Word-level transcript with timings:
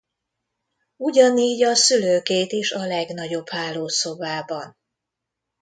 Ugyanígy 0.95 1.63
a 1.63 1.75
szülőkét 1.75 2.51
is 2.51 2.71
a 2.71 2.85
legnagyobb 2.85 3.49
hálószobában. 3.49 4.77